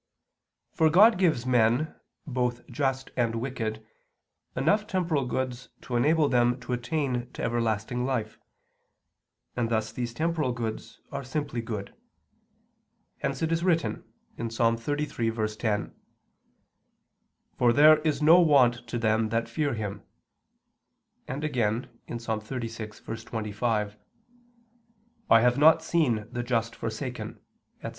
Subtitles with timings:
[0.71, 1.93] For God gives men,
[2.25, 3.85] both just and wicked,
[4.55, 8.39] enough temporal goods to enable them to attain to everlasting life;
[9.55, 11.93] and thus these temporal goods are simply good.
[13.19, 14.01] Hence it is written
[14.37, 14.57] (Ps.
[14.57, 15.93] 33:10):
[17.59, 20.01] "For there is no want to them that fear Him,"
[21.27, 22.25] and again, Ps.
[22.25, 23.97] 36:25:
[25.29, 27.39] "I have not seen the just forsaken,"
[27.83, 27.89] etc.